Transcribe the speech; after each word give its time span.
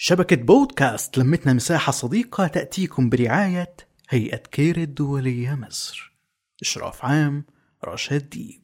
شبكة 0.00 0.36
بودكاست 0.36 1.18
لمتنا 1.18 1.52
مساحة 1.52 1.92
صديقة 1.92 2.46
تأتيكم 2.46 3.08
برعاية 3.08 3.74
هيئة 4.08 4.36
كير 4.36 4.76
الدولية 4.76 5.54
مصر. 5.54 6.16
إشراف 6.62 7.04
عام 7.04 7.44
رشاد 7.84 8.28
ديب. 8.28 8.62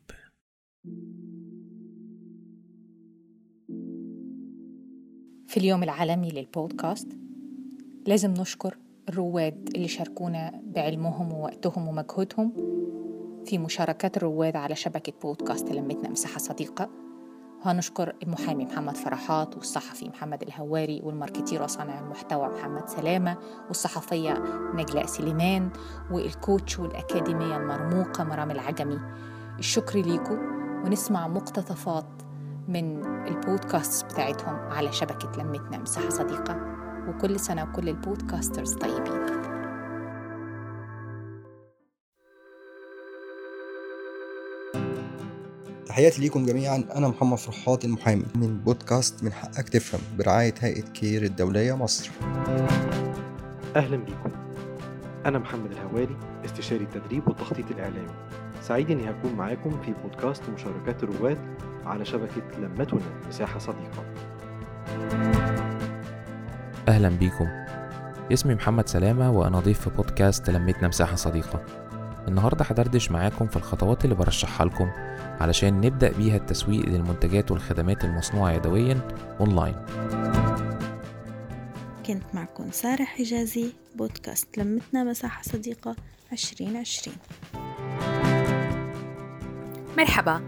في 5.48 5.56
اليوم 5.56 5.82
العالمي 5.82 6.30
للبودكاست 6.30 7.08
لازم 8.06 8.30
نشكر 8.30 8.76
الرواد 9.08 9.68
اللي 9.74 9.88
شاركونا 9.88 10.62
بعلمهم 10.64 11.32
ووقتهم 11.32 11.88
ومجهودهم 11.88 12.52
في 13.46 13.58
مشاركات 13.58 14.16
الرواد 14.16 14.56
على 14.56 14.76
شبكة 14.76 15.12
بودكاست 15.22 15.68
لمتنا 15.68 16.08
مساحة 16.08 16.38
صديقة. 16.38 16.90
وهنشكر 17.64 18.14
المحامي 18.22 18.64
محمد 18.64 18.96
فرحات 18.96 19.56
والصحفي 19.56 20.08
محمد 20.08 20.42
الهواري 20.42 21.00
وال 21.04 21.16
marketer 21.16 21.62
وصانع 21.62 22.00
المحتوى 22.00 22.48
محمد 22.48 22.88
سلامة 22.88 23.36
والصحفية 23.68 24.42
نجلاء 24.74 25.06
سليمان 25.06 25.70
وال 26.10 26.30
coach 26.30 26.78
والأكاديمية 26.78 27.56
المرموقة 27.56 28.24
مرام 28.24 28.50
العجمي. 28.50 29.00
الشكر 29.58 29.98
ليكم 29.98 30.38
ونسمع 30.84 31.28
مقتطفات 31.28 32.06
من 32.68 33.04
البودكاست 33.26 34.04
بتاعتهم 34.04 34.54
على 34.54 34.92
شبكة 34.92 35.42
لمتنا. 35.42 35.78
مساحة 35.78 36.08
صديقة. 36.08 36.56
وكل 37.08 37.40
سنة 37.40 37.62
وكل 37.62 37.88
ال 37.88 37.96
podcasters 37.96 38.74
طيبين. 38.74 39.53
تحياتي 45.86 46.20
ليكم 46.20 46.46
جميعا. 46.46 46.84
أنا 46.96 47.08
محمد 47.08 47.38
فرحات 47.38 47.84
المحامي. 47.84 48.24
من 48.34 48.58
بودكاست 48.58 49.24
من 49.24 49.32
حقك 49.32 49.68
تفهم 49.68 50.00
برعاية 50.18 50.54
هيئة 50.60 50.82
كير 50.82 51.22
الدولية 51.22 51.76
مصر. 51.76 52.10
أهلا 53.76 53.96
بيكم 53.96 54.30
أنا 55.26 55.38
محمد 55.38 55.70
الهواري 55.70 56.16
استشاري 56.44 56.84
التدريب 56.84 57.28
والتخطيط 57.28 57.70
الإعلامي. 57.70 58.14
سعيد 58.62 58.90
إني 58.90 59.10
هكون 59.10 59.32
معاكم 59.32 59.82
في 59.82 59.94
بودكاست 60.02 60.42
مشاركات 60.54 61.02
الرواد 61.02 61.38
على 61.86 62.04
شبكة 62.04 62.58
لمتنا 62.58 63.00
مساحة 63.28 63.58
صديقة. 63.58 64.04
أهلا 66.88 67.08
بيكم 67.08 67.48
اسمي 68.32 68.54
محمد 68.54 68.88
سلامة 68.88 69.30
وأنا 69.30 69.60
ضيف 69.60 69.80
في 69.80 69.90
بودكاست 69.90 70.50
لمتنا 70.50 70.88
مساحة 70.88 71.16
صديقة. 71.16 71.64
النهاردة 72.28 72.64
هدردش 72.64 73.10
معاكم 73.10 73.46
في 73.46 73.56
الخطوات 73.56 74.04
اللي 74.04 74.14
برشحها 74.14 74.66
لكم. 74.66 74.90
علشان 75.40 75.80
نبدأ 75.80 76.12
بيها 76.12 76.36
التسويق 76.36 76.86
للمنتجات 76.86 77.50
والخدمات 77.50 78.04
المصنوعة 78.04 78.52
يدويا 78.52 79.00
أونلاين. 79.40 79.74
كنت 82.06 82.22
معكم 82.34 82.70
سارة 82.70 83.04
حجازي 83.04 83.72
بودكاست 83.94 84.58
لمتنا 84.58 85.04
مساحة 85.04 85.42
صديقة 85.42 85.96
2020 86.32 87.16
مرحبا 89.96 90.40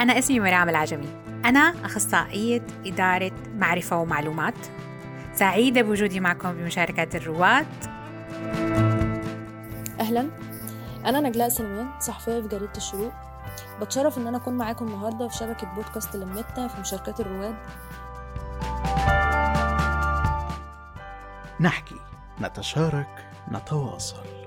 أنا 0.00 0.18
اسمي 0.18 0.40
مرام 0.40 0.68
العجمي. 0.68 1.08
أنا 1.44 1.74
أخصائية 1.84 2.66
إدارة 2.86 3.32
معرفة 3.54 3.96
ومعلومات. 3.96 4.54
سعيدة 5.34 5.82
بوجودي 5.82 6.20
معكم 6.20 6.52
بمشاركة 6.52 7.16
الرواد. 7.16 7.66
أهلا. 10.00 10.28
أنا 11.04 11.20
نجلاء 11.20 11.48
سليمان 11.48 11.88
صحفية 12.00 12.40
في 12.40 12.48
جريدة 12.48 12.72
الشروق. 12.76 13.12
بتشرف 13.80 14.18
إن 14.18 14.26
أنا 14.26 14.36
أكون 14.36 14.54
معاكم 14.54 14.86
النهارده 14.88 15.28
في 15.28 15.36
شبكة 15.36 15.74
بودكاست 15.74 16.16
لمتنا 16.16 16.68
في 16.68 16.80
مشاركات 16.80 17.20
الرواد. 17.20 17.56
نحكي 21.60 21.96
نتشارك 22.40 23.28
نتواصل. 23.52 24.37